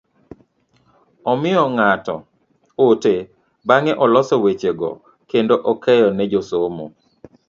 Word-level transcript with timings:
Omiyo 1.31 1.63
ng'ato 1.77 2.15
ote 2.85 3.15
bang'e 3.67 3.93
oloso 4.03 4.35
weche 4.43 4.71
go 4.79 4.91
kendo 5.29 5.55
okeyo 5.71 6.07
ne 6.13 6.25
josomo. 6.31 6.85